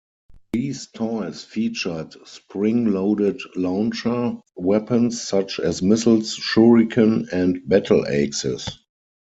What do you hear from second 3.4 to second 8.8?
launcher weapons such as missiles, shuriken, and battle axes.